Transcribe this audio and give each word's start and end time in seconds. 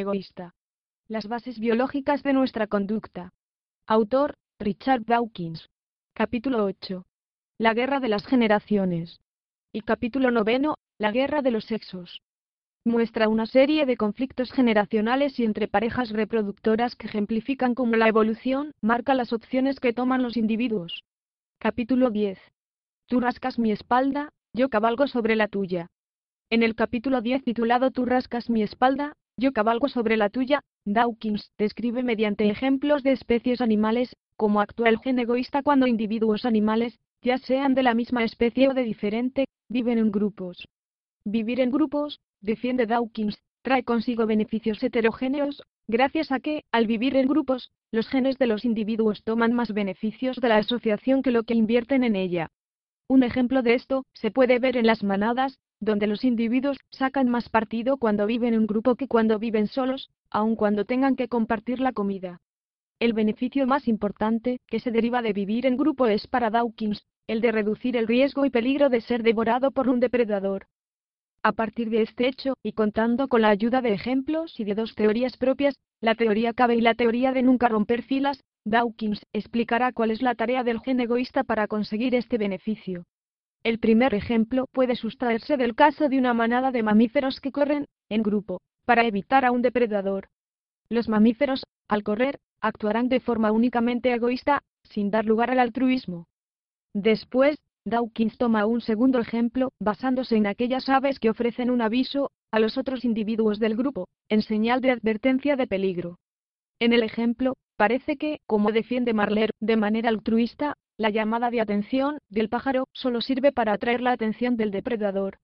Egoísta. 0.00 0.54
Las 1.08 1.26
bases 1.28 1.58
biológicas 1.58 2.22
de 2.22 2.32
nuestra 2.32 2.66
conducta. 2.66 3.32
Autor, 3.86 4.34
Richard 4.58 5.04
Dawkins. 5.04 5.68
Capítulo 6.14 6.64
8. 6.64 7.04
La 7.58 7.74
guerra 7.74 8.00
de 8.00 8.08
las 8.08 8.26
generaciones. 8.26 9.20
Y 9.72 9.82
capítulo 9.82 10.30
9. 10.30 10.74
La 10.98 11.12
guerra 11.12 11.42
de 11.42 11.50
los 11.50 11.64
sexos. 11.64 12.22
Muestra 12.84 13.28
una 13.28 13.46
serie 13.46 13.84
de 13.84 13.96
conflictos 13.96 14.52
generacionales 14.52 15.38
y 15.38 15.44
entre 15.44 15.68
parejas 15.68 16.10
reproductoras 16.10 16.94
que 16.94 17.06
ejemplifican 17.06 17.74
cómo 17.74 17.96
la 17.96 18.08
evolución 18.08 18.72
marca 18.80 19.14
las 19.14 19.32
opciones 19.32 19.80
que 19.80 19.92
toman 19.92 20.22
los 20.22 20.36
individuos. 20.36 21.04
Capítulo 21.58 22.10
10. 22.10 22.38
Tú 23.06 23.20
rascas 23.20 23.58
mi 23.58 23.72
espalda, 23.72 24.30
yo 24.52 24.68
cabalgo 24.68 25.06
sobre 25.06 25.36
la 25.36 25.48
tuya. 25.48 25.88
En 26.48 26.62
el 26.62 26.74
capítulo 26.74 27.22
10 27.22 27.42
titulado 27.44 27.90
Tú 27.90 28.04
rascas 28.04 28.48
mi 28.48 28.62
espalda, 28.62 29.14
yo 29.36 29.52
cabalgo 29.52 29.88
sobre 29.88 30.16
la 30.16 30.30
tuya, 30.30 30.62
Dawkins 30.84 31.52
describe 31.58 32.02
mediante 32.02 32.48
ejemplos 32.48 33.02
de 33.02 33.12
especies 33.12 33.60
animales, 33.60 34.16
cómo 34.36 34.60
actúa 34.60 34.88
el 34.88 34.98
gen 34.98 35.18
egoísta 35.18 35.62
cuando 35.62 35.86
individuos 35.86 36.44
animales, 36.44 36.98
ya 37.22 37.38
sean 37.38 37.74
de 37.74 37.82
la 37.82 37.94
misma 37.94 38.24
especie 38.24 38.68
o 38.68 38.74
de 38.74 38.82
diferente, 38.82 39.46
viven 39.68 39.98
en 39.98 40.10
grupos. 40.10 40.68
Vivir 41.24 41.60
en 41.60 41.70
grupos, 41.70 42.20
defiende 42.40 42.86
Dawkins, 42.86 43.38
trae 43.62 43.82
consigo 43.82 44.26
beneficios 44.26 44.82
heterogéneos, 44.82 45.62
gracias 45.88 46.32
a 46.32 46.40
que, 46.40 46.64
al 46.72 46.86
vivir 46.86 47.16
en 47.16 47.26
grupos, 47.26 47.72
los 47.90 48.08
genes 48.08 48.38
de 48.38 48.46
los 48.46 48.64
individuos 48.64 49.22
toman 49.24 49.52
más 49.52 49.72
beneficios 49.72 50.36
de 50.36 50.48
la 50.48 50.58
asociación 50.58 51.22
que 51.22 51.30
lo 51.30 51.42
que 51.42 51.54
invierten 51.54 52.04
en 52.04 52.16
ella. 52.16 52.48
Un 53.08 53.22
ejemplo 53.22 53.62
de 53.62 53.74
esto 53.74 54.04
se 54.14 54.30
puede 54.30 54.58
ver 54.58 54.76
en 54.76 54.86
las 54.86 55.02
manadas, 55.02 55.58
donde 55.80 56.06
los 56.06 56.24
individuos 56.24 56.78
sacan 56.90 57.28
más 57.28 57.48
partido 57.48 57.96
cuando 57.96 58.26
viven 58.26 58.54
en 58.54 58.60
un 58.60 58.66
grupo 58.66 58.94
que 58.96 59.08
cuando 59.08 59.38
viven 59.38 59.66
solos, 59.66 60.10
aun 60.30 60.56
cuando 60.56 60.84
tengan 60.84 61.16
que 61.16 61.28
compartir 61.28 61.80
la 61.80 61.92
comida. 61.92 62.40
El 62.98 63.12
beneficio 63.12 63.66
más 63.66 63.88
importante 63.88 64.60
que 64.68 64.80
se 64.80 64.90
deriva 64.90 65.20
de 65.20 65.34
vivir 65.34 65.66
en 65.66 65.76
grupo 65.76 66.06
es 66.06 66.26
para 66.26 66.50
Dawkins, 66.50 67.04
el 67.26 67.40
de 67.40 67.52
reducir 67.52 67.96
el 67.96 68.06
riesgo 68.06 68.46
y 68.46 68.50
peligro 68.50 68.88
de 68.88 69.02
ser 69.02 69.22
devorado 69.22 69.70
por 69.70 69.88
un 69.88 70.00
depredador. 70.00 70.66
A 71.42 71.52
partir 71.52 71.90
de 71.90 72.02
este 72.02 72.26
hecho, 72.26 72.54
y 72.62 72.72
contando 72.72 73.28
con 73.28 73.42
la 73.42 73.50
ayuda 73.50 73.82
de 73.82 73.92
ejemplos 73.92 74.58
y 74.58 74.64
de 74.64 74.74
dos 74.74 74.94
teorías 74.94 75.36
propias, 75.36 75.76
la 76.00 76.14
teoría 76.14 76.52
cabe 76.52 76.76
y 76.76 76.80
la 76.80 76.94
teoría 76.94 77.32
de 77.32 77.42
nunca 77.42 77.68
romper 77.68 78.02
filas, 78.02 78.42
Dawkins 78.64 79.24
explicará 79.32 79.92
cuál 79.92 80.10
es 80.10 80.22
la 80.22 80.34
tarea 80.34 80.64
del 80.64 80.80
gen 80.80 81.00
egoísta 81.00 81.44
para 81.44 81.68
conseguir 81.68 82.14
este 82.14 82.38
beneficio. 82.38 83.04
El 83.66 83.80
primer 83.80 84.14
ejemplo 84.14 84.68
puede 84.70 84.94
sustraerse 84.94 85.56
del 85.56 85.74
caso 85.74 86.08
de 86.08 86.18
una 86.18 86.32
manada 86.32 86.70
de 86.70 86.84
mamíferos 86.84 87.40
que 87.40 87.50
corren, 87.50 87.88
en 88.08 88.22
grupo, 88.22 88.60
para 88.84 89.04
evitar 89.04 89.44
a 89.44 89.50
un 89.50 89.60
depredador. 89.60 90.28
Los 90.88 91.08
mamíferos, 91.08 91.64
al 91.88 92.04
correr, 92.04 92.38
actuarán 92.60 93.08
de 93.08 93.18
forma 93.18 93.50
únicamente 93.50 94.12
egoísta, 94.12 94.62
sin 94.84 95.10
dar 95.10 95.24
lugar 95.24 95.50
al 95.50 95.58
altruismo. 95.58 96.28
Después, 96.94 97.58
Dawkins 97.84 98.38
toma 98.38 98.66
un 98.66 98.82
segundo 98.82 99.18
ejemplo, 99.18 99.72
basándose 99.80 100.36
en 100.36 100.46
aquellas 100.46 100.88
aves 100.88 101.18
que 101.18 101.30
ofrecen 101.30 101.68
un 101.68 101.82
aviso 101.82 102.30
a 102.52 102.60
los 102.60 102.78
otros 102.78 103.04
individuos 103.04 103.58
del 103.58 103.74
grupo, 103.74 104.06
en 104.28 104.42
señal 104.42 104.80
de 104.80 104.92
advertencia 104.92 105.56
de 105.56 105.66
peligro. 105.66 106.20
En 106.78 106.92
el 106.92 107.02
ejemplo, 107.02 107.56
parece 107.76 108.16
que, 108.16 108.38
como 108.46 108.70
defiende 108.70 109.12
Marler, 109.12 109.50
de 109.58 109.76
manera 109.76 110.08
altruista, 110.08 110.76
la 110.98 111.10
llamada 111.10 111.50
de 111.50 111.60
atención 111.60 112.18
del 112.28 112.48
pájaro 112.48 112.88
solo 112.92 113.20
sirve 113.20 113.52
para 113.52 113.72
atraer 113.72 114.00
la 114.00 114.12
atención 114.12 114.56
del 114.56 114.70
depredador. 114.70 115.38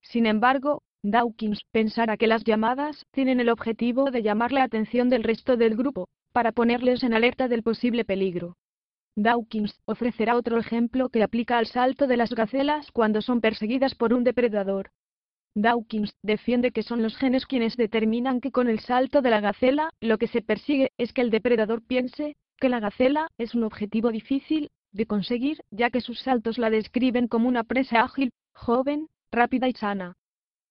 Sin 0.00 0.26
embargo, 0.26 0.82
Dawkins 1.02 1.60
pensará 1.70 2.16
que 2.16 2.26
las 2.26 2.44
llamadas 2.44 3.04
tienen 3.10 3.40
el 3.40 3.50
objetivo 3.50 4.10
de 4.10 4.22
llamar 4.22 4.52
la 4.52 4.62
atención 4.62 5.10
del 5.10 5.22
resto 5.22 5.56
del 5.56 5.76
grupo, 5.76 6.08
para 6.32 6.52
ponerles 6.52 7.02
en 7.02 7.12
alerta 7.12 7.48
del 7.48 7.62
posible 7.62 8.04
peligro. 8.04 8.56
Dawkins 9.14 9.78
ofrecerá 9.84 10.36
otro 10.36 10.58
ejemplo 10.58 11.08
que 11.10 11.22
aplica 11.22 11.58
al 11.58 11.66
salto 11.66 12.06
de 12.06 12.16
las 12.16 12.34
gacelas 12.34 12.90
cuando 12.90 13.20
son 13.20 13.40
perseguidas 13.40 13.94
por 13.94 14.12
un 14.12 14.24
depredador. 14.24 14.90
Dawkins 15.54 16.16
defiende 16.22 16.72
que 16.72 16.82
son 16.82 17.02
los 17.02 17.16
genes 17.16 17.46
quienes 17.46 17.76
determinan 17.76 18.40
que 18.40 18.50
con 18.50 18.68
el 18.68 18.80
salto 18.80 19.22
de 19.22 19.30
la 19.30 19.40
gacela 19.40 19.90
lo 20.00 20.18
que 20.18 20.26
se 20.26 20.42
persigue 20.42 20.90
es 20.98 21.12
que 21.12 21.20
el 21.20 21.30
depredador 21.30 21.86
piense 21.86 22.36
que 22.58 22.68
la 22.68 22.80
gacela 22.80 23.28
es 23.38 23.54
un 23.54 23.62
objetivo 23.62 24.10
difícil 24.10 24.70
de 24.94 25.06
conseguir, 25.06 25.58
ya 25.70 25.90
que 25.90 26.00
sus 26.00 26.20
saltos 26.20 26.56
la 26.56 26.70
describen 26.70 27.28
como 27.28 27.48
una 27.48 27.64
presa 27.64 28.00
ágil, 28.00 28.32
joven, 28.54 29.08
rápida 29.30 29.68
y 29.68 29.74
sana. 29.74 30.16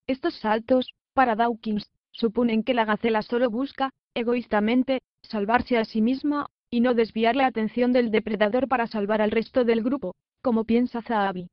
Estos 0.07 0.35
saltos, 0.39 0.93
para 1.13 1.35
Dawkins, 1.35 1.91
suponen 2.11 2.63
que 2.63 2.73
la 2.73 2.85
gacela 2.85 3.21
solo 3.21 3.49
busca, 3.49 3.91
egoístamente, 4.15 5.01
salvarse 5.21 5.77
a 5.77 5.85
sí 5.85 6.01
misma, 6.01 6.47
y 6.69 6.79
no 6.81 6.93
desviar 6.93 7.35
la 7.35 7.45
atención 7.45 7.91
del 7.91 8.09
depredador 8.09 8.67
para 8.67 8.87
salvar 8.87 9.21
al 9.21 9.31
resto 9.31 9.63
del 9.63 9.83
grupo, 9.83 10.15
como 10.41 10.63
piensa 10.63 11.01
Zahavi. 11.01 11.49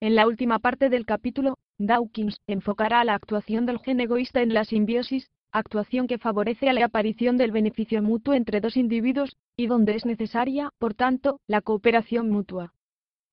En 0.00 0.14
la 0.14 0.26
última 0.26 0.58
parte 0.58 0.88
del 0.88 1.04
capítulo, 1.04 1.58
Dawkins 1.78 2.40
enfocará 2.46 3.04
la 3.04 3.14
actuación 3.14 3.66
del 3.66 3.80
gen 3.80 4.00
egoísta 4.00 4.40
en 4.42 4.54
la 4.54 4.64
simbiosis, 4.64 5.28
actuación 5.52 6.06
que 6.06 6.18
favorece 6.18 6.68
a 6.68 6.72
la 6.72 6.84
aparición 6.84 7.36
del 7.36 7.52
beneficio 7.52 8.02
mutuo 8.02 8.34
entre 8.34 8.60
dos 8.60 8.76
individuos, 8.76 9.36
y 9.56 9.66
donde 9.66 9.96
es 9.96 10.06
necesaria, 10.06 10.70
por 10.78 10.94
tanto, 10.94 11.40
la 11.46 11.60
cooperación 11.60 12.30
mutua. 12.30 12.74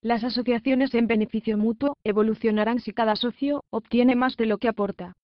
Las 0.01 0.23
asociaciones 0.23 0.93
en 0.93 1.07
beneficio 1.07 1.57
mutuo 1.57 1.97
evolucionarán 2.03 2.79
si 2.79 2.93
cada 2.93 3.15
socio 3.15 3.63
obtiene 3.71 4.15
más 4.15 4.37
de 4.37 4.45
lo 4.45 4.57
que 4.57 4.67
aporta. 4.67 5.15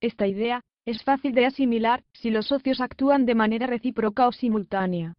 Esta 0.00 0.26
idea 0.26 0.62
es 0.84 1.02
fácil 1.04 1.34
de 1.34 1.46
asimilar 1.46 2.02
si 2.12 2.30
los 2.30 2.46
socios 2.46 2.80
actúan 2.80 3.24
de 3.26 3.34
manera 3.34 3.66
recíproca 3.66 4.26
o 4.26 4.32
simultánea. 4.32 5.14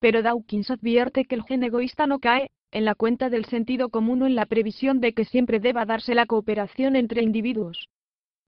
Pero 0.00 0.22
Dawkins 0.22 0.70
advierte 0.70 1.24
que 1.24 1.34
el 1.34 1.44
gen 1.44 1.62
egoísta 1.62 2.06
no 2.06 2.18
cae 2.18 2.50
en 2.70 2.84
la 2.84 2.94
cuenta 2.94 3.30
del 3.30 3.46
sentido 3.46 3.88
común 3.88 4.22
o 4.22 4.26
en 4.26 4.34
la 4.34 4.46
previsión 4.46 5.00
de 5.00 5.14
que 5.14 5.24
siempre 5.24 5.60
deba 5.60 5.86
darse 5.86 6.14
la 6.14 6.26
cooperación 6.26 6.96
entre 6.96 7.22
individuos. 7.22 7.88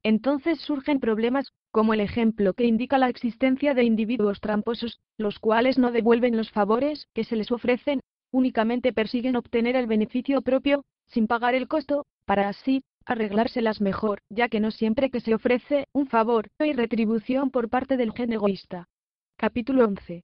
Entonces 0.02 0.60
surgen 0.60 1.00
problemas 1.00 1.52
como 1.70 1.94
el 1.94 2.00
ejemplo 2.00 2.54
que 2.54 2.64
indica 2.64 2.98
la 2.98 3.08
existencia 3.08 3.74
de 3.74 3.84
individuos 3.84 4.40
tramposos, 4.40 5.00
los 5.16 5.38
cuales 5.38 5.78
no 5.78 5.92
devuelven 5.92 6.36
los 6.36 6.50
favores 6.50 7.08
que 7.14 7.24
se 7.24 7.36
les 7.36 7.52
ofrecen, 7.52 8.00
únicamente 8.32 8.92
persiguen 8.92 9.36
obtener 9.36 9.76
el 9.76 9.86
beneficio 9.86 10.42
propio, 10.42 10.84
sin 11.06 11.26
pagar 11.26 11.54
el 11.54 11.68
costo, 11.68 12.06
para 12.24 12.48
así 12.48 12.82
arreglárselas 13.06 13.80
mejor, 13.80 14.22
ya 14.28 14.48
que 14.48 14.60
no 14.60 14.70
siempre 14.70 15.10
que 15.10 15.20
se 15.20 15.34
ofrece 15.34 15.86
un 15.92 16.06
favor 16.06 16.48
hay 16.58 16.72
retribución 16.72 17.50
por 17.50 17.68
parte 17.68 17.96
del 17.96 18.12
gen 18.12 18.32
egoísta. 18.32 18.88
Capítulo 19.36 19.84
11. 19.84 20.22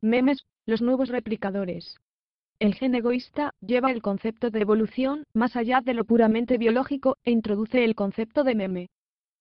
Memes, 0.00 0.44
los 0.66 0.82
nuevos 0.82 1.08
replicadores. 1.08 1.98
El 2.58 2.74
gen 2.74 2.94
egoísta 2.94 3.54
lleva 3.60 3.90
el 3.90 4.02
concepto 4.02 4.50
de 4.50 4.60
evolución 4.60 5.24
más 5.32 5.56
allá 5.56 5.80
de 5.80 5.94
lo 5.94 6.04
puramente 6.04 6.58
biológico 6.58 7.16
e 7.24 7.30
introduce 7.30 7.84
el 7.84 7.94
concepto 7.94 8.44
de 8.44 8.54
meme. 8.54 8.90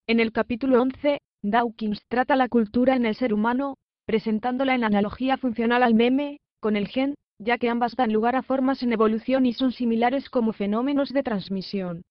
En 0.07 0.19
el 0.19 0.31
capítulo 0.31 0.81
11, 0.81 1.19
Dawkins 1.41 2.03
trata 2.09 2.35
la 2.35 2.49
cultura 2.49 2.95
en 2.95 3.05
el 3.05 3.15
ser 3.15 3.33
humano, 3.33 3.77
presentándola 4.05 4.75
en 4.75 4.83
analogía 4.83 5.37
funcional 5.37 5.83
al 5.83 5.93
meme, 5.93 6.39
con 6.59 6.75
el 6.75 6.87
gen, 6.87 7.15
ya 7.37 7.57
que 7.57 7.69
ambas 7.69 7.95
dan 7.95 8.11
lugar 8.11 8.35
a 8.35 8.41
formas 8.41 8.83
en 8.83 8.91
evolución 8.91 9.45
y 9.45 9.53
son 9.53 9.71
similares 9.71 10.29
como 10.29 10.51
fenómenos 10.51 11.13
de 11.13 11.23
transmisión. 11.23 12.03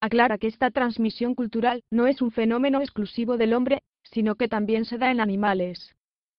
Aclara 0.00 0.38
que 0.38 0.46
esta 0.46 0.70
transmisión 0.70 1.34
cultural 1.34 1.82
no 1.90 2.06
es 2.06 2.22
un 2.22 2.30
fenómeno 2.30 2.80
exclusivo 2.80 3.36
del 3.36 3.52
hombre, 3.52 3.82
sino 4.02 4.36
que 4.36 4.48
también 4.48 4.86
se 4.86 4.96
da 4.96 5.10
en 5.10 5.20
animales. 5.20 5.94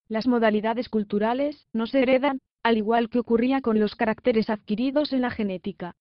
Las 0.08 0.26
modalidades 0.26 0.90
culturales 0.90 1.68
no 1.74 1.86
se 1.86 2.02
heredan, 2.02 2.40
al 2.64 2.78
igual 2.78 3.10
que 3.10 3.20
ocurría 3.20 3.62
con 3.62 3.80
los 3.80 3.96
caracteres 3.96 4.50
adquiridos 4.50 5.14
en 5.14 5.22
la 5.22 5.30
genética. 5.30 5.94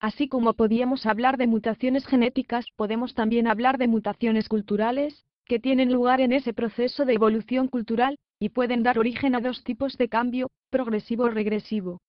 Así 0.00 0.28
como 0.28 0.54
podíamos 0.54 1.06
hablar 1.06 1.36
de 1.38 1.46
mutaciones 1.46 2.04
genéticas, 2.06 2.66
podemos 2.74 3.14
también 3.14 3.46
hablar 3.46 3.78
de 3.78 3.88
mutaciones 3.88 4.48
culturales, 4.48 5.24
que 5.48 5.58
tienen 5.58 5.92
lugar 5.92 6.20
en 6.20 6.32
ese 6.32 6.52
proceso 6.52 7.04
de 7.04 7.14
evolución 7.14 7.68
cultural, 7.68 8.18
y 8.38 8.50
pueden 8.50 8.82
dar 8.82 8.98
origen 8.98 9.34
a 9.34 9.40
dos 9.40 9.64
tipos 9.64 9.96
de 9.96 10.08
cambio, 10.08 10.50
progresivo 10.70 11.24
o 11.24 11.30
regresivo. 11.30 12.00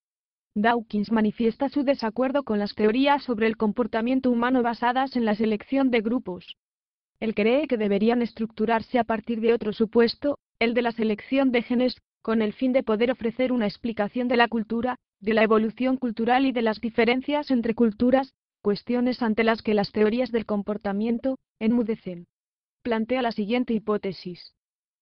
Dawkins 0.55 1.11
manifiesta 1.11 1.69
su 1.69 1.83
desacuerdo 1.83 2.43
con 2.43 2.59
las 2.59 2.75
teorías 2.75 3.23
sobre 3.23 3.47
el 3.47 3.55
comportamiento 3.55 4.29
humano 4.29 4.61
basadas 4.61 5.15
en 5.15 5.23
la 5.23 5.35
selección 5.35 5.89
de 5.89 6.01
grupos. 6.01 6.57
Él 7.19 7.33
cree 7.33 7.67
que 7.67 7.77
deberían 7.77 8.21
estructurarse 8.21 8.99
a 8.99 9.03
partir 9.03 9.39
de 9.39 9.53
otro 9.53 9.73
supuesto, 9.73 10.37
el 10.59 10.73
de 10.73 10.81
la 10.81 10.91
selección 10.91 11.51
de 11.51 11.61
genes, 11.61 11.97
con 12.21 12.41
el 12.41 12.53
fin 12.53 12.73
de 12.73 12.83
poder 12.83 13.11
ofrecer 13.11 13.51
una 13.51 13.67
explicación 13.67 14.27
de 14.27 14.37
la 14.37 14.47
cultura, 14.49 14.97
de 15.21 15.33
la 15.33 15.43
evolución 15.43 15.97
cultural 15.97 16.45
y 16.45 16.51
de 16.51 16.61
las 16.61 16.81
diferencias 16.81 17.51
entre 17.51 17.73
culturas, 17.73 18.33
cuestiones 18.61 19.21
ante 19.21 19.43
las 19.43 19.61
que 19.61 19.73
las 19.73 19.91
teorías 19.91 20.31
del 20.31 20.45
comportamiento 20.45 21.37
enmudecen. 21.59 22.25
Plantea 22.81 23.21
la 23.21 23.33
siguiente 23.33 23.73
hipótesis. 23.73 24.53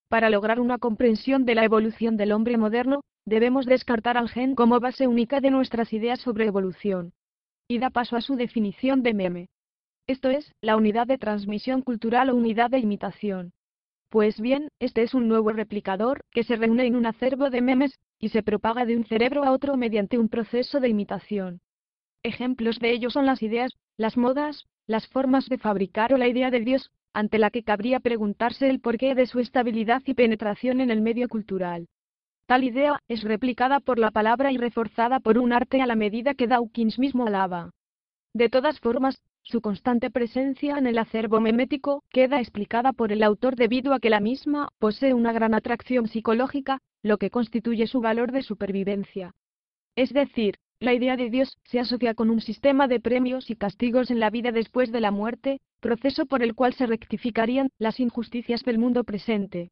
Para 0.10 0.32
lograr 0.32 0.60
una 0.60 0.80
comprensión 0.80 1.46
de 1.46 1.54
la 1.54 1.64
evolución 1.64 2.18
del 2.18 2.32
hombre 2.32 2.58
moderno, 2.58 3.02
debemos 3.24 3.68
descartar 3.68 4.18
al 4.18 4.30
gen 4.30 4.56
como 4.56 4.80
base 4.80 5.06
única 5.06 5.42
de 5.42 5.52
nuestras 5.52 5.94
ideas 5.94 6.20
sobre 6.20 6.46
evolución. 6.46 7.14
Y 7.68 7.78
da 7.78 7.92
paso 7.92 8.16
a 8.16 8.22
su 8.22 8.36
definición 8.36 9.04
de 9.04 9.14
meme. 9.14 9.50
Esto 10.08 10.30
es, 10.32 10.54
la 10.60 10.76
unidad 10.76 11.06
de 11.06 11.20
transmisión 11.20 11.84
cultural 11.84 12.32
o 12.32 12.36
unidad 12.36 12.72
de 12.72 12.80
imitación. 12.80 13.52
Pues 14.10 14.40
bien, 14.40 14.70
este 14.80 15.04
es 15.04 15.14
un 15.14 15.28
nuevo 15.28 15.52
replicador, 15.52 16.26
que 16.32 16.44
se 16.44 16.56
reúne 16.56 16.88
en 16.88 16.96
un 16.96 17.06
acervo 17.06 17.52
de 17.52 17.62
memes, 17.62 18.00
y 18.20 18.30
se 18.30 18.42
propaga 18.42 18.86
de 18.86 18.98
un 18.98 19.06
cerebro 19.06 19.44
a 19.44 19.52
otro 19.52 19.78
mediante 19.78 20.18
un 20.18 20.30
proceso 20.30 20.80
de 20.80 20.90
imitación. 20.90 21.60
Ejemplos 22.24 22.80
de 22.80 22.92
ello 22.92 23.12
son 23.12 23.28
las 23.28 23.44
ideas, 23.44 23.74
las 23.98 24.18
modas, 24.18 24.66
las 24.88 25.08
formas 25.08 25.48
de 25.50 25.58
fabricar 25.60 26.14
o 26.14 26.18
la 26.18 26.28
idea 26.28 26.50
de 26.50 26.62
Dios, 26.62 26.90
ante 27.18 27.40
la 27.40 27.50
que 27.50 27.64
cabría 27.64 28.00
preguntarse 28.00 28.70
el 28.70 28.80
porqué 28.80 29.16
de 29.16 29.26
su 29.26 29.40
estabilidad 29.40 30.04
y 30.06 30.14
penetración 30.14 30.82
en 30.82 30.92
el 30.92 31.02
medio 31.02 31.28
cultural. 31.28 31.88
Tal 32.46 32.64
idea 32.64 33.02
es 33.08 33.24
replicada 33.24 33.80
por 33.80 33.98
la 33.98 34.12
palabra 34.12 34.52
y 34.52 34.58
reforzada 34.58 35.20
por 35.20 35.40
un 35.40 35.52
arte 35.52 35.82
a 35.82 35.88
la 35.88 35.96
medida 35.96 36.36
que 36.36 36.46
Dawkins 36.46 37.00
mismo 37.00 37.26
alaba. 37.26 37.72
De 38.36 38.50
todas 38.50 38.80
formas, 38.80 39.20
su 39.42 39.62
constante 39.62 40.12
presencia 40.12 40.78
en 40.78 40.86
el 40.86 41.00
acervo 41.00 41.40
memético 41.40 42.04
queda 42.12 42.40
explicada 42.40 42.94
por 42.94 43.12
el 43.12 43.24
autor 43.24 43.56
debido 43.56 43.96
a 43.96 44.00
que 44.00 44.12
la 44.12 44.20
misma 44.20 44.70
posee 44.78 45.16
una 45.16 45.34
gran 45.34 45.56
atracción 45.56 46.08
psicológica, 46.08 46.82
lo 47.02 47.18
que 47.18 47.32
constituye 47.32 47.88
su 47.88 48.00
valor 48.00 48.32
de 48.32 48.44
supervivencia. 48.44 49.34
Es 49.96 50.14
decir, 50.14 50.58
la 50.80 50.94
idea 50.94 51.18
de 51.18 51.32
Dios 51.32 51.58
se 51.64 51.80
asocia 51.80 52.14
con 52.14 52.30
un 52.30 52.40
sistema 52.40 52.88
de 52.88 53.00
premios 53.00 53.50
y 53.50 53.56
castigos 53.56 54.12
en 54.12 54.20
la 54.20 54.30
vida 54.30 54.52
después 54.52 54.92
de 54.92 55.02
la 55.02 55.10
muerte, 55.10 55.60
proceso 55.80 56.28
por 56.28 56.44
el 56.44 56.54
cual 56.54 56.74
se 56.76 56.86
rectificarían 56.86 57.70
las 57.80 58.00
injusticias 58.00 58.64
del 58.64 58.78
mundo 58.78 59.04
presente. 59.04 59.72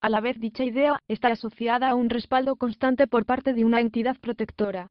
A 0.00 0.08
la 0.08 0.20
vez 0.20 0.38
dicha 0.38 0.64
idea 0.64 1.00
está 1.08 1.28
asociada 1.28 1.88
a 1.88 1.94
un 1.96 2.08
respaldo 2.08 2.54
constante 2.54 3.08
por 3.08 3.26
parte 3.26 3.52
de 3.52 3.64
una 3.64 3.80
entidad 3.80 4.16
protectora. 4.20 4.88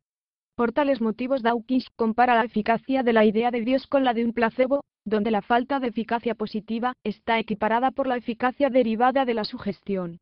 Por 0.55 0.73
tales 0.73 0.99
motivos 1.01 1.41
Dawkins 1.41 1.89
compara 1.95 2.35
la 2.35 2.43
eficacia 2.43 3.01
de 3.01 3.13
la 3.13 3.25
idea 3.25 3.49
de 3.49 3.61
Dios 3.61 3.87
con 3.87 4.03
la 4.03 4.13
de 4.13 4.25
un 4.25 4.33
placebo, 4.33 4.83
donde 5.05 5.31
la 5.31 5.41
falta 5.41 5.79
de 5.79 5.87
eficacia 5.87 6.35
positiva 6.35 6.93
está 7.03 7.39
equiparada 7.39 7.91
por 7.91 8.07
la 8.07 8.17
eficacia 8.17 8.69
derivada 8.69 9.23
de 9.23 9.33
la 9.33 9.45
sugestión. 9.45 10.19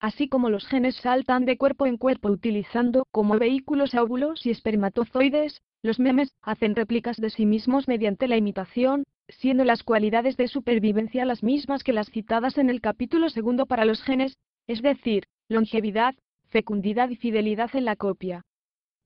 Así 0.00 0.28
como 0.28 0.50
los 0.50 0.66
genes 0.66 0.96
saltan 0.96 1.44
de 1.44 1.56
cuerpo 1.56 1.86
en 1.86 1.96
cuerpo 1.96 2.28
utilizando 2.28 3.06
como 3.10 3.38
vehículos 3.38 3.94
óvulos 3.94 4.44
y 4.44 4.50
espermatozoides, 4.50 5.62
los 5.82 5.98
memes 5.98 6.34
hacen 6.42 6.74
réplicas 6.74 7.16
de 7.16 7.30
sí 7.30 7.46
mismos 7.46 7.88
mediante 7.88 8.28
la 8.28 8.36
imitación, 8.36 9.04
siendo 9.28 9.64
las 9.64 9.82
cualidades 9.82 10.36
de 10.36 10.48
supervivencia 10.48 11.24
las 11.24 11.42
mismas 11.42 11.82
que 11.82 11.92
las 11.92 12.10
citadas 12.10 12.58
en 12.58 12.70
el 12.70 12.80
capítulo 12.80 13.30
segundo 13.30 13.66
para 13.66 13.84
los 13.84 14.02
genes, 14.02 14.36
es 14.66 14.82
decir, 14.82 15.24
longevidad, 15.48 16.14
fecundidad 16.48 17.08
y 17.10 17.16
fidelidad 17.16 17.70
en 17.74 17.84
la 17.84 17.96
copia. 17.96 18.42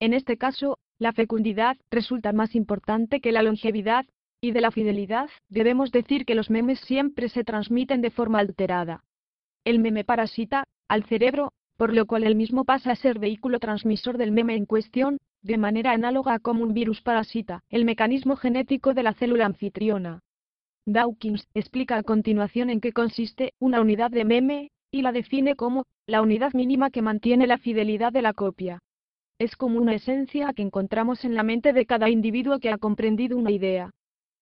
En 0.00 0.14
este 0.14 0.36
caso, 0.36 0.78
la 0.98 1.12
fecundidad 1.12 1.76
resulta 1.90 2.32
más 2.32 2.54
importante 2.54 3.20
que 3.20 3.32
la 3.32 3.42
longevidad, 3.42 4.06
y 4.40 4.52
de 4.52 4.60
la 4.60 4.70
fidelidad 4.70 5.28
debemos 5.48 5.90
decir 5.90 6.24
que 6.24 6.34
los 6.34 6.50
memes 6.50 6.80
siempre 6.80 7.28
se 7.28 7.44
transmiten 7.44 8.00
de 8.00 8.10
forma 8.10 8.38
alterada. 8.38 9.02
El 9.64 9.80
meme 9.80 10.04
parasita 10.04 10.64
al 10.88 11.04
cerebro, 11.04 11.52
por 11.76 11.94
lo 11.94 12.06
cual 12.06 12.24
el 12.24 12.34
mismo 12.34 12.64
pasa 12.64 12.90
a 12.90 12.96
ser 12.96 13.18
vehículo 13.18 13.60
transmisor 13.60 14.18
del 14.18 14.32
meme 14.32 14.56
en 14.56 14.66
cuestión, 14.66 15.18
de 15.42 15.58
manera 15.58 15.92
análoga 15.92 16.38
como 16.40 16.62
un 16.64 16.74
virus 16.74 17.02
parasita, 17.02 17.62
el 17.68 17.84
mecanismo 17.84 18.36
genético 18.36 18.94
de 18.94 19.02
la 19.04 19.14
célula 19.14 19.46
anfitriona. 19.46 20.20
Dawkins 20.86 21.46
explica 21.54 21.96
a 21.96 22.02
continuación 22.02 22.70
en 22.70 22.80
qué 22.80 22.92
consiste 22.92 23.52
una 23.60 23.80
unidad 23.80 24.10
de 24.10 24.24
meme, 24.24 24.70
y 24.90 25.02
la 25.02 25.12
define 25.12 25.54
como 25.54 25.84
la 26.06 26.22
unidad 26.22 26.54
mínima 26.54 26.90
que 26.90 27.02
mantiene 27.02 27.46
la 27.46 27.58
fidelidad 27.58 28.10
de 28.10 28.22
la 28.22 28.32
copia. 28.32 28.80
Es 29.38 29.54
como 29.54 29.78
una 29.78 29.94
esencia 29.94 30.52
que 30.54 30.62
encontramos 30.62 31.24
en 31.24 31.34
la 31.34 31.42
mente 31.42 31.72
de 31.72 31.86
cada 31.86 32.08
individuo 32.08 32.58
que 32.58 32.70
ha 32.70 32.78
comprendido 32.78 33.36
una 33.36 33.50
idea. 33.50 33.90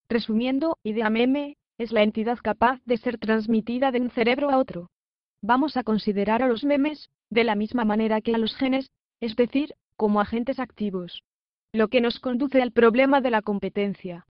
Resumiendo, 0.08 0.78
idea 0.84 1.10
meme, 1.10 1.56
es 1.78 1.93
la 1.93 2.02
entidad 2.02 2.38
capaz 2.43 2.81
de 2.87 2.96
ser 2.96 3.19
transmitida 3.19 3.90
de 3.90 4.00
un 4.00 4.10
cerebro 4.10 4.48
a 4.50 4.58
otro. 4.58 4.88
Vamos 5.48 5.76
a 5.76 5.84
considerar 5.84 6.43
a 6.43 6.48
los 6.48 6.64
memes, 6.64 7.08
de 7.31 7.44
la 7.44 7.54
misma 7.54 7.84
manera 7.84 8.20
que 8.20 8.34
a 8.34 8.38
los 8.38 8.56
genes, 8.56 8.90
es 9.20 9.37
decir, 9.37 9.76
como 9.96 10.20
agentes 10.20 10.58
activos. 10.58 11.22
Lo 11.72 11.87
que 11.87 12.00
nos 12.00 12.19
conduce 12.19 12.60
al 12.60 12.72
problema 12.72 13.20
de 13.20 13.31
la 13.31 13.43
competencia. 13.43 14.26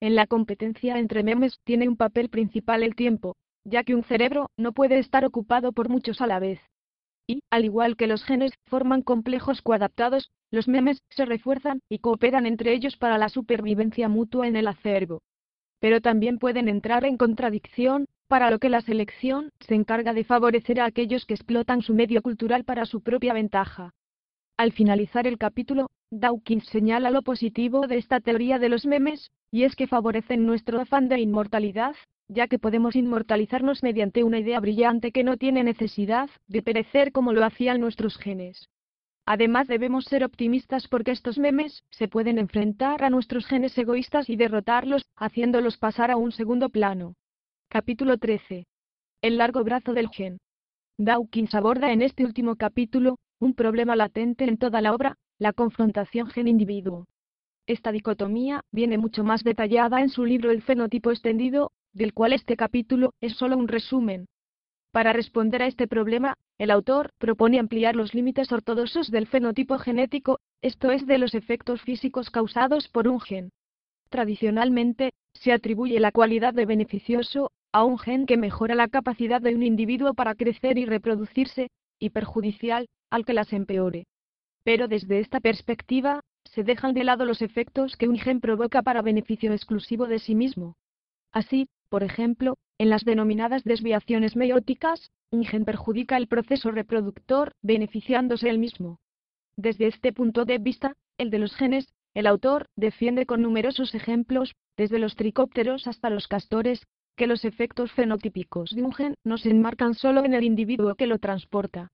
En 0.00 0.14
la 0.14 0.26
competencia 0.26 0.98
entre 0.98 1.22
memes 1.22 1.60
tiene 1.64 1.86
un 1.86 1.98
papel 1.98 2.30
principal 2.30 2.82
el 2.82 2.94
tiempo, 2.94 3.36
ya 3.64 3.84
que 3.84 3.94
un 3.94 4.04
cerebro 4.04 4.48
no 4.56 4.72
puede 4.72 4.98
estar 5.00 5.26
ocupado 5.26 5.72
por 5.72 5.90
muchos 5.90 6.22
a 6.22 6.26
la 6.26 6.38
vez. 6.38 6.60
Y, 7.26 7.42
al 7.50 7.66
igual 7.66 7.98
que 7.98 8.06
los 8.06 8.24
genes 8.24 8.54
forman 8.64 9.02
complejos 9.02 9.60
coadaptados, 9.60 10.30
los 10.50 10.66
memes 10.66 11.02
se 11.10 11.26
refuerzan 11.26 11.80
y 11.90 11.98
cooperan 11.98 12.46
entre 12.46 12.72
ellos 12.72 12.96
para 12.96 13.18
la 13.18 13.28
supervivencia 13.28 14.08
mutua 14.08 14.48
en 14.48 14.56
el 14.56 14.68
acervo. 14.68 15.20
Pero 15.78 16.00
también 16.00 16.38
pueden 16.38 16.70
entrar 16.70 17.04
en 17.04 17.18
contradicción, 17.18 18.06
para 18.28 18.50
lo 18.50 18.58
que 18.58 18.68
la 18.68 18.80
selección 18.80 19.50
se 19.60 19.74
encarga 19.74 20.12
de 20.12 20.24
favorecer 20.24 20.80
a 20.80 20.86
aquellos 20.86 21.26
que 21.26 21.34
explotan 21.34 21.82
su 21.82 21.94
medio 21.94 22.22
cultural 22.22 22.64
para 22.64 22.86
su 22.86 23.02
propia 23.02 23.32
ventaja. 23.32 23.92
Al 24.56 24.72
finalizar 24.72 25.26
el 25.26 25.38
capítulo, 25.38 25.90
Dawkins 26.10 26.66
señala 26.66 27.10
lo 27.10 27.22
positivo 27.22 27.86
de 27.86 27.98
esta 27.98 28.20
teoría 28.20 28.58
de 28.58 28.68
los 28.68 28.86
memes, 28.86 29.32
y 29.50 29.64
es 29.64 29.74
que 29.74 29.86
favorecen 29.86 30.46
nuestro 30.46 30.80
afán 30.80 31.08
de 31.08 31.20
inmortalidad, 31.20 31.96
ya 32.28 32.46
que 32.46 32.58
podemos 32.58 32.96
inmortalizarnos 32.96 33.82
mediante 33.82 34.24
una 34.24 34.38
idea 34.38 34.60
brillante 34.60 35.12
que 35.12 35.24
no 35.24 35.36
tiene 35.36 35.64
necesidad 35.64 36.30
de 36.46 36.62
perecer 36.62 37.12
como 37.12 37.32
lo 37.32 37.44
hacían 37.44 37.80
nuestros 37.80 38.16
genes. 38.16 38.68
Además 39.26 39.68
debemos 39.68 40.04
ser 40.04 40.22
optimistas 40.22 40.86
porque 40.86 41.10
estos 41.10 41.38
memes 41.38 41.82
se 41.90 42.08
pueden 42.08 42.38
enfrentar 42.38 43.02
a 43.04 43.10
nuestros 43.10 43.46
genes 43.46 43.76
egoístas 43.76 44.28
y 44.28 44.36
derrotarlos, 44.36 45.06
haciéndolos 45.16 45.78
pasar 45.78 46.10
a 46.10 46.16
un 46.16 46.30
segundo 46.30 46.68
plano. 46.68 47.14
Capítulo 47.74 48.18
13. 48.18 48.68
El 49.20 49.36
largo 49.36 49.64
brazo 49.64 49.94
del 49.94 50.08
gen. 50.08 50.38
Dawkins 50.96 51.56
aborda 51.56 51.90
en 51.90 52.02
este 52.02 52.24
último 52.24 52.54
capítulo 52.54 53.18
un 53.40 53.52
problema 53.52 53.96
latente 53.96 54.44
en 54.44 54.58
toda 54.58 54.80
la 54.80 54.94
obra, 54.94 55.16
la 55.40 55.52
confrontación 55.52 56.28
gen-individuo. 56.28 57.06
Esta 57.66 57.90
dicotomía 57.90 58.60
viene 58.70 58.96
mucho 58.96 59.24
más 59.24 59.42
detallada 59.42 60.00
en 60.02 60.08
su 60.08 60.24
libro 60.24 60.52
El 60.52 60.62
fenotipo 60.62 61.10
extendido, 61.10 61.72
del 61.92 62.14
cual 62.14 62.32
este 62.32 62.56
capítulo 62.56 63.12
es 63.20 63.34
solo 63.34 63.56
un 63.56 63.66
resumen. 63.66 64.26
Para 64.92 65.12
responder 65.12 65.60
a 65.60 65.66
este 65.66 65.88
problema, 65.88 66.34
el 66.58 66.70
autor 66.70 67.10
propone 67.18 67.58
ampliar 67.58 67.96
los 67.96 68.14
límites 68.14 68.52
ortodoxos 68.52 69.10
del 69.10 69.26
fenotipo 69.26 69.78
genético, 69.78 70.38
esto 70.62 70.92
es 70.92 71.08
de 71.08 71.18
los 71.18 71.34
efectos 71.34 71.82
físicos 71.82 72.30
causados 72.30 72.86
por 72.86 73.08
un 73.08 73.18
gen. 73.18 73.50
Tradicionalmente, 74.10 75.10
se 75.32 75.50
atribuye 75.50 75.98
la 75.98 76.12
cualidad 76.12 76.54
de 76.54 76.66
beneficioso 76.66 77.50
a 77.74 77.82
un 77.82 77.98
gen 77.98 78.24
que 78.24 78.36
mejora 78.36 78.76
la 78.76 78.86
capacidad 78.86 79.40
de 79.40 79.52
un 79.52 79.64
individuo 79.64 80.14
para 80.14 80.36
crecer 80.36 80.78
y 80.78 80.86
reproducirse, 80.86 81.72
y 81.98 82.10
perjudicial, 82.10 82.86
al 83.10 83.24
que 83.24 83.34
las 83.34 83.52
empeore. 83.52 84.06
Pero 84.62 84.86
desde 84.86 85.18
esta 85.18 85.40
perspectiva, 85.40 86.20
se 86.44 86.62
dejan 86.62 86.94
de 86.94 87.02
lado 87.02 87.24
los 87.24 87.42
efectos 87.42 87.96
que 87.96 88.06
un 88.06 88.16
gen 88.16 88.40
provoca 88.40 88.82
para 88.82 89.02
beneficio 89.02 89.52
exclusivo 89.52 90.06
de 90.06 90.20
sí 90.20 90.36
mismo. 90.36 90.76
Así, 91.32 91.66
por 91.88 92.04
ejemplo, 92.04 92.58
en 92.78 92.90
las 92.90 93.04
denominadas 93.04 93.64
desviaciones 93.64 94.36
meióticas, 94.36 95.10
un 95.32 95.44
gen 95.44 95.64
perjudica 95.64 96.16
el 96.16 96.28
proceso 96.28 96.70
reproductor, 96.70 97.54
beneficiándose 97.60 98.50
él 98.50 98.58
mismo. 98.60 99.00
Desde 99.56 99.88
este 99.88 100.12
punto 100.12 100.44
de 100.44 100.58
vista, 100.58 100.94
el 101.18 101.30
de 101.30 101.40
los 101.40 101.56
genes, 101.56 101.92
el 102.14 102.28
autor 102.28 102.68
defiende 102.76 103.26
con 103.26 103.42
numerosos 103.42 103.96
ejemplos, 103.96 104.54
desde 104.76 105.00
los 105.00 105.16
tricópteros 105.16 105.88
hasta 105.88 106.08
los 106.08 106.28
castores, 106.28 106.86
que 107.16 107.26
los 107.26 107.44
efectos 107.44 107.92
fenotípicos 107.92 108.70
de 108.70 108.82
un 108.82 108.92
gen 108.92 109.14
no 109.24 109.38
se 109.38 109.50
enmarcan 109.50 109.94
solo 109.94 110.24
en 110.24 110.34
el 110.34 110.44
individuo 110.44 110.94
que 110.94 111.06
lo 111.06 111.18
transporta, 111.18 111.90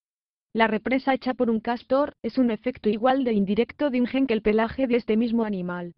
la 0.52 0.66
represa 0.66 1.14
hecha 1.14 1.32
por 1.34 1.48
un 1.48 1.60
castor 1.60 2.16
es 2.22 2.36
un 2.36 2.50
efecto 2.50 2.88
igual 2.88 3.22
de 3.22 3.32
indirecto 3.32 3.88
de 3.88 4.00
un 4.00 4.08
gen 4.08 4.26
que 4.26 4.34
el 4.34 4.42
pelaje 4.42 4.88
de 4.88 4.96
este 4.96 5.16
mismo 5.16 5.44
animal. 5.44 5.94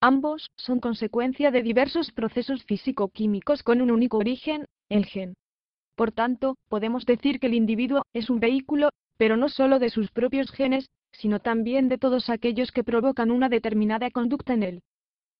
Ambos 0.00 0.50
son 0.56 0.80
consecuencia 0.80 1.52
de 1.52 1.62
diversos 1.62 2.10
procesos 2.10 2.64
físico-químicos 2.64 3.62
con 3.62 3.80
un 3.80 3.92
único 3.92 4.18
origen, 4.18 4.66
el 4.88 5.06
gen. 5.06 5.34
Por 5.94 6.10
tanto, 6.10 6.56
podemos 6.68 7.06
decir 7.06 7.38
que 7.38 7.46
el 7.46 7.54
individuo 7.54 8.02
es 8.12 8.28
un 8.28 8.40
vehículo, 8.40 8.88
pero 9.18 9.36
no 9.36 9.48
solo 9.48 9.78
de 9.78 9.90
sus 9.90 10.10
propios 10.10 10.50
genes, 10.50 10.90
sino 11.12 11.38
también 11.38 11.88
de 11.88 11.98
todos 11.98 12.28
aquellos 12.28 12.72
que 12.72 12.82
provocan 12.82 13.30
una 13.30 13.48
determinada 13.48 14.10
conducta 14.10 14.54
en 14.54 14.64
él. 14.64 14.82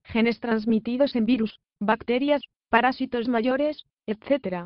Genes 0.05 0.39
transmitidos 0.39 1.17
en 1.17 1.27
virus, 1.27 1.59
bacterias, 1.81 2.43
parásitos 2.73 3.29
mayores, 3.29 3.85
etc. 4.07 4.65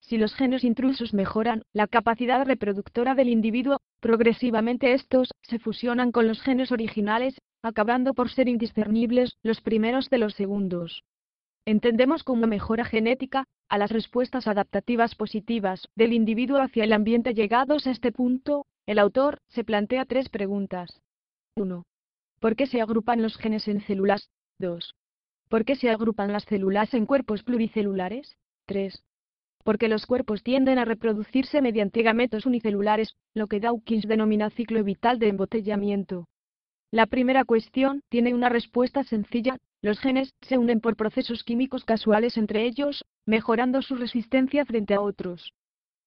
Si 0.00 0.18
los 0.18 0.34
genes 0.34 0.62
intrusos 0.62 1.14
mejoran 1.14 1.62
la 1.72 1.86
capacidad 1.86 2.44
reproductora 2.44 3.14
del 3.14 3.30
individuo, 3.30 3.80
progresivamente 4.00 4.92
estos 4.92 5.30
se 5.40 5.58
fusionan 5.58 6.12
con 6.12 6.28
los 6.28 6.42
genes 6.42 6.70
originales, 6.70 7.40
acabando 7.62 8.12
por 8.12 8.28
ser 8.30 8.46
indiscernibles 8.46 9.38
los 9.42 9.62
primeros 9.62 10.10
de 10.10 10.18
los 10.18 10.34
segundos. 10.34 11.02
Entendemos 11.64 12.24
como 12.24 12.46
mejora 12.46 12.84
genética 12.84 13.46
a 13.70 13.78
las 13.78 13.90
respuestas 13.90 14.46
adaptativas 14.46 15.14
positivas 15.14 15.88
del 15.94 16.12
individuo 16.12 16.58
hacia 16.60 16.84
el 16.84 16.92
ambiente 16.92 17.32
llegados 17.32 17.86
a 17.86 17.90
este 17.92 18.12
punto, 18.12 18.66
el 18.84 18.98
autor 18.98 19.38
se 19.48 19.64
plantea 19.64 20.04
tres 20.04 20.28
preguntas. 20.28 21.00
1. 21.56 21.84
¿Por 22.38 22.54
qué 22.54 22.66
se 22.66 22.82
agrupan 22.82 23.22
los 23.22 23.38
genes 23.38 23.66
en 23.66 23.80
células? 23.80 24.28
2. 24.58 24.94
¿Por 25.50 25.64
qué 25.64 25.74
se 25.74 25.90
agrupan 25.90 26.32
las 26.32 26.44
células 26.44 26.94
en 26.94 27.06
cuerpos 27.06 27.42
pluricelulares? 27.42 28.36
3. 28.66 29.02
Porque 29.64 29.88
los 29.88 30.06
cuerpos 30.06 30.44
tienden 30.44 30.78
a 30.78 30.84
reproducirse 30.84 31.60
mediante 31.60 32.04
gametos 32.04 32.46
unicelulares, 32.46 33.16
lo 33.34 33.48
que 33.48 33.58
Dawkins 33.58 34.06
denomina 34.06 34.50
ciclo 34.50 34.84
vital 34.84 35.18
de 35.18 35.26
embotellamiento. 35.26 36.28
La 36.92 37.06
primera 37.06 37.44
cuestión 37.44 38.02
tiene 38.08 38.32
una 38.32 38.48
respuesta 38.48 39.02
sencilla, 39.02 39.56
los 39.82 39.98
genes 39.98 40.32
se 40.40 40.56
unen 40.56 40.80
por 40.80 40.94
procesos 40.94 41.42
químicos 41.42 41.84
casuales 41.84 42.36
entre 42.36 42.64
ellos, 42.64 43.04
mejorando 43.26 43.82
su 43.82 43.96
resistencia 43.96 44.64
frente 44.64 44.94
a 44.94 45.00
otros. 45.00 45.52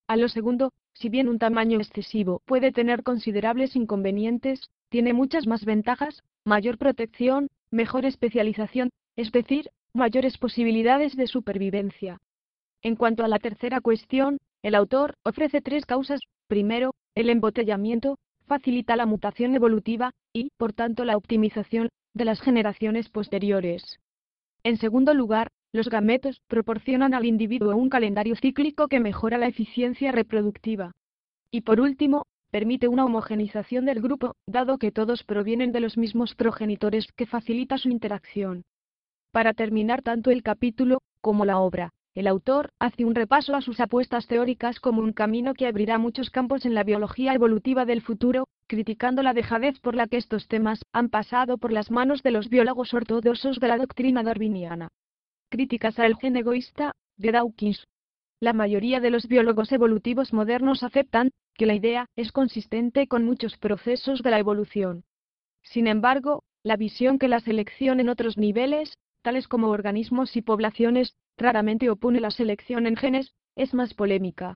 A 0.07 0.15
lo 0.15 0.29
segundo, 0.29 0.71
si 0.93 1.09
bien 1.09 1.27
un 1.27 1.37
tamaño 1.37 1.79
excesivo 1.79 2.41
puede 2.45 2.71
tener 2.71 3.03
considerables 3.03 3.75
inconvenientes, 3.75 4.69
tiene 4.87 5.11
muchas 5.11 5.47
más 5.47 5.65
ventajas, 5.65 6.23
mayor 6.45 6.77
protección, 6.77 7.49
mejor 7.71 8.05
especialización, 8.05 8.89
es 9.15 9.31
decir, 9.31 9.69
mayores 9.93 10.37
posibilidades 10.37 11.15
de 11.15 11.27
supervivencia. 11.27 12.19
En 12.81 12.95
cuanto 12.95 13.23
a 13.23 13.27
la 13.27 13.39
tercera 13.39 13.79
cuestión, 13.79 14.39
el 14.61 14.75
autor 14.75 15.15
ofrece 15.23 15.61
tres 15.61 15.85
causas. 15.85 16.21
Primero, 16.47 16.93
el 17.15 17.29
embotellamiento 17.29 18.17
facilita 18.45 18.95
la 18.95 19.05
mutación 19.05 19.55
evolutiva 19.55 20.11
y, 20.33 20.49
por 20.57 20.73
tanto, 20.73 21.05
la 21.05 21.17
optimización 21.17 21.89
de 22.13 22.25
las 22.25 22.41
generaciones 22.41 23.09
posteriores. 23.09 23.99
En 24.63 24.77
segundo 24.77 25.13
lugar, 25.13 25.49
los 25.71 25.89
gametos 25.89 26.41
proporcionan 26.47 27.13
al 27.13 27.25
individuo 27.25 27.75
un 27.75 27.89
calendario 27.89 28.35
cíclico 28.35 28.87
que 28.87 28.99
mejora 28.99 29.37
la 29.37 29.47
eficiencia 29.47 30.11
reproductiva. 30.11 30.91
Y 31.51 31.61
por 31.61 31.79
último, 31.79 32.23
permite 32.51 32.87
una 32.87 33.05
homogenización 33.05 33.85
del 33.85 34.01
grupo, 34.01 34.35
dado 34.45 34.77
que 34.77 34.91
todos 34.91 35.23
provienen 35.23 35.71
de 35.71 35.79
los 35.79 35.97
mismos 35.97 36.35
progenitores 36.35 37.07
que 37.15 37.25
facilita 37.25 37.77
su 37.77 37.89
interacción. 37.89 38.63
Para 39.33 39.55
terminar 39.55 40.03
tanto 40.03 40.29
el 40.29 40.43
capítulo, 40.43 41.01
como 41.19 41.43
la 41.43 41.57
obra, 41.57 41.89
el 42.13 42.27
autor 42.27 42.69
hace 42.77 43.03
un 43.03 43.15
repaso 43.15 43.55
a 43.55 43.61
sus 43.61 43.79
apuestas 43.79 44.27
teóricas 44.27 44.79
como 44.79 45.01
un 45.01 45.11
camino 45.11 45.55
que 45.55 45.65
abrirá 45.65 45.97
muchos 45.97 46.29
campos 46.29 46.67
en 46.67 46.75
la 46.75 46.83
biología 46.83 47.33
evolutiva 47.33 47.83
del 47.85 48.03
futuro, 48.03 48.47
criticando 48.67 49.23
la 49.23 49.33
dejadez 49.33 49.79
por 49.79 49.95
la 49.95 50.05
que 50.05 50.17
estos 50.17 50.47
temas 50.47 50.83
han 50.91 51.09
pasado 51.09 51.57
por 51.57 51.71
las 51.71 51.89
manos 51.89 52.21
de 52.21 52.29
los 52.29 52.47
biólogos 52.47 52.93
ortodoxos 52.93 53.59
de 53.59 53.67
la 53.67 53.77
doctrina 53.77 54.21
darwiniana. 54.21 54.89
Críticas 55.49 55.97
al 55.97 56.15
gen 56.17 56.37
egoísta, 56.37 56.93
de 57.17 57.31
Dawkins. 57.31 57.87
La 58.39 58.53
mayoría 58.53 58.99
de 58.99 59.09
los 59.09 59.27
biólogos 59.27 59.71
evolutivos 59.71 60.31
modernos 60.31 60.83
aceptan 60.83 61.31
que 61.55 61.65
la 61.65 61.73
idea 61.73 62.05
es 62.15 62.31
consistente 62.31 63.07
con 63.07 63.25
muchos 63.25 63.57
procesos 63.57 64.21
de 64.21 64.29
la 64.29 64.37
evolución. 64.37 65.05
Sin 65.63 65.87
embargo, 65.87 66.43
la 66.61 66.77
visión 66.77 67.17
que 67.17 67.27
la 67.27 67.39
selección 67.39 67.99
en 67.99 68.09
otros 68.09 68.37
niveles, 68.37 68.93
tales 69.23 69.47
como 69.47 69.69
organismos 69.69 70.35
y 70.35 70.43
poblaciones, 70.43 71.15
raramente 71.37 71.89
opone 71.89 72.19
la 72.19 72.29
selección 72.29 72.85
en 72.85 72.95
genes, 72.95 73.33
es 73.55 73.73
más 73.73 73.95
polémica. 73.95 74.55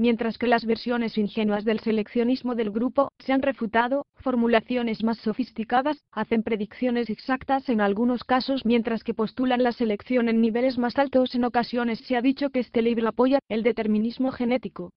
Mientras 0.00 0.38
que 0.38 0.46
las 0.46 0.64
versiones 0.64 1.18
ingenuas 1.18 1.64
del 1.64 1.80
seleccionismo 1.80 2.54
del 2.54 2.70
grupo 2.70 3.10
se 3.18 3.32
han 3.32 3.42
refutado, 3.42 4.06
formulaciones 4.14 5.02
más 5.02 5.18
sofisticadas 5.18 5.98
hacen 6.12 6.44
predicciones 6.44 7.10
exactas 7.10 7.68
en 7.68 7.80
algunos 7.80 8.22
casos, 8.22 8.64
mientras 8.64 9.02
que 9.02 9.12
postulan 9.12 9.64
la 9.64 9.72
selección 9.72 10.28
en 10.28 10.40
niveles 10.40 10.78
más 10.78 10.96
altos 10.98 11.34
en 11.34 11.44
ocasiones 11.44 11.98
se 12.06 12.16
ha 12.16 12.22
dicho 12.22 12.50
que 12.50 12.60
este 12.60 12.80
libro 12.80 13.08
apoya 13.08 13.40
el 13.48 13.64
determinismo 13.64 14.30
genético. 14.30 14.92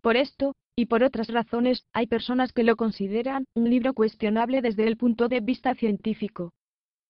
Por 0.00 0.16
esto, 0.16 0.54
y 0.74 0.86
por 0.86 1.02
otras 1.02 1.28
razones, 1.28 1.84
hay 1.92 2.06
personas 2.06 2.52
que 2.54 2.62
lo 2.62 2.76
consideran 2.76 3.44
un 3.54 3.68
libro 3.68 3.92
cuestionable 3.92 4.62
desde 4.62 4.86
el 4.86 4.96
punto 4.96 5.28
de 5.28 5.40
vista 5.40 5.74
científico. 5.74 6.52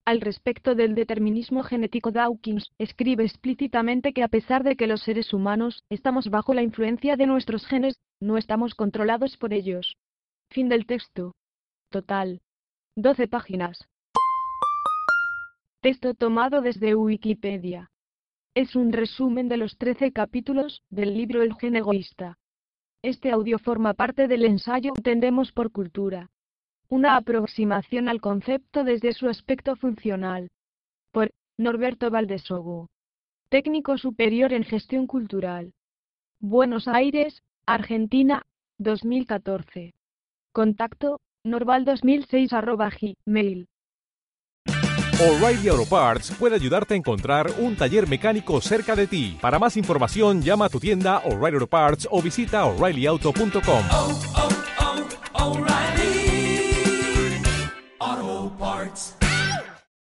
Al 0.09 0.23
respecto 0.23 0.75
del 0.75 0.95
determinismo 0.95 1.63
genético 1.63 2.11
Dawkins, 2.11 2.73
escribe 2.79 3.25
explícitamente 3.25 4.15
que 4.15 4.23
a 4.23 4.29
pesar 4.29 4.65
de 4.65 4.75
que 4.75 4.87
los 4.87 5.03
seres 5.03 5.35
humanos 5.35 5.85
estamos 5.91 6.31
bajo 6.31 6.55
la 6.55 6.63
influencia 6.63 7.15
de 7.17 7.27
nuestros 7.27 7.67
genes, 7.67 8.01
no 8.19 8.39
estamos 8.39 8.75
controlados 8.75 9.37
por 9.37 9.53
ellos. 9.53 9.99
Fin 10.49 10.71
del 10.71 10.87
texto. 10.87 11.35
Total. 11.91 12.41
12 12.97 13.29
páginas. 13.29 13.87
Texto 15.83 16.15
tomado 16.15 16.63
desde 16.63 16.95
Wikipedia. 16.95 17.91
Es 18.55 18.77
un 18.77 18.95
resumen 18.95 19.47
de 19.51 19.59
los 19.59 19.77
13 19.77 20.13
capítulos 20.13 20.81
del 20.89 21.13
libro 21.13 21.43
El 21.43 21.55
gen 21.57 21.77
egoísta. 21.77 22.39
Este 23.03 23.31
audio 23.31 23.59
forma 23.59 23.93
parte 23.93 24.27
del 24.27 24.47
ensayo 24.47 24.95
Entendemos 24.97 25.53
por 25.53 25.71
Cultura 25.71 26.31
una 26.89 27.17
aproximación 27.17 28.09
al 28.09 28.21
concepto 28.21 28.85
desde 28.85 29.13
su 29.13 29.29
aspecto 29.29 29.77
funcional. 29.77 30.49
Por 31.13 31.31
Norberto 31.59 32.11
Valdesogo. 32.11 32.89
Técnico 33.51 33.99
superior 33.99 34.53
en 34.53 34.65
gestión 34.65 35.07
cultural. 35.07 35.73
Buenos 36.41 36.87
Aires, 36.89 37.43
Argentina, 37.67 38.43
2014. 38.79 39.95
Contacto, 40.53 41.21
norval2006 41.45 43.15
gmail. 43.27 43.67
O'Reilly 45.21 45.69
Auto 45.69 45.85
Parts 45.85 46.31
puede 46.39 46.55
ayudarte 46.55 46.95
a 46.95 46.97
encontrar 46.97 47.51
un 47.59 47.75
taller 47.75 48.09
mecánico 48.09 48.61
cerca 48.61 48.95
de 48.95 49.09
ti. 49.09 49.37
Para 49.41 49.59
más 49.59 49.77
información, 49.77 50.43
llama 50.43 50.67
a 50.67 50.69
tu 50.69 50.79
tienda 50.79 51.19
O'Reilly 51.25 51.57
Auto 51.57 51.67
Parts 51.67 52.09
o 52.09 52.23
visita 52.23 52.65
oreillyauto.com. 52.67 53.83